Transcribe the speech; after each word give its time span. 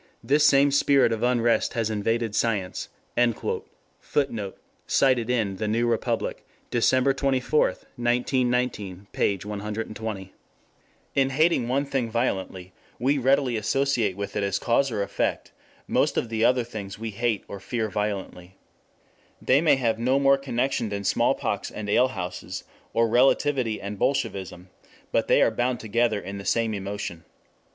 This 0.23 0.47
same 0.47 0.71
spirit 0.71 1.11
of 1.11 1.21
unrest 1.21 1.73
has 1.73 1.91
invaded 1.91 2.33
science." 2.33 2.89
[Footnote: 3.99 4.57
Cited 4.87 5.29
in 5.29 5.57
The 5.57 5.67
New 5.67 5.85
Republic, 5.85 6.43
Dec. 6.71 7.15
24, 7.15 7.61
1919, 7.97 9.05
p. 9.11 9.37
120.] 9.43 10.33
In 11.13 11.29
hating 11.29 11.67
one 11.67 11.85
thing 11.85 12.09
violently, 12.09 12.73
we 12.97 13.19
readily 13.19 13.55
associate 13.55 14.17
with 14.17 14.35
it 14.35 14.41
as 14.41 14.57
cause 14.57 14.89
or 14.89 15.03
effect 15.03 15.51
most 15.87 16.17
of 16.17 16.29
the 16.29 16.43
other 16.43 16.63
things 16.63 16.97
we 16.97 17.11
hate 17.11 17.43
or 17.47 17.59
fear 17.59 17.87
violently. 17.87 18.57
They 19.39 19.61
may 19.61 19.75
have 19.75 19.99
no 19.99 20.17
more 20.17 20.39
connection 20.39 20.89
than 20.89 21.03
smallpox 21.03 21.69
and 21.69 21.87
alehouses, 21.87 22.63
or 22.91 23.07
Relativity 23.07 23.79
and 23.79 23.99
Bolshevism, 23.99 24.69
but 25.11 25.27
they 25.27 25.43
are 25.43 25.51
bound 25.51 25.79
together 25.79 26.19
in 26.19 26.39
the 26.39 26.45
same 26.45 26.73
emotion. 26.73 27.23